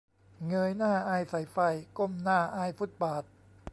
[0.47, 1.57] "เงยหน้าอายสายไฟ
[1.97, 3.23] ก้มหน้าอายฟุตบาท"